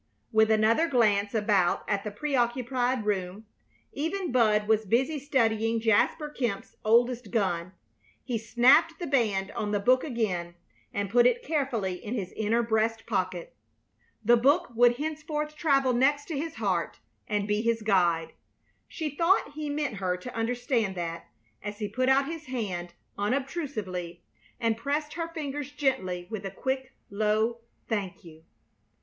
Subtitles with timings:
[0.31, 3.45] With another glance about at the preoccupied room
[3.91, 7.73] even Bud was busy studying Jasper Kemp's oldest gun
[8.23, 10.55] he snapped the band on the book again
[10.91, 13.55] and put it carefully in his inner breast pocket.
[14.25, 16.97] The book would henceforth travel next his heart
[17.27, 18.33] and be his guide.
[18.87, 21.27] She thought he meant her to understand that,
[21.61, 24.23] as he put out his hand unobtrusively
[24.59, 28.45] and pressed her fingers gently with a quick, low "Thank you!"